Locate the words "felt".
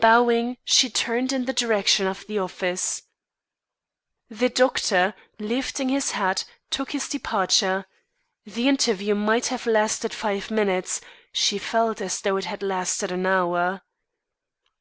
11.58-12.00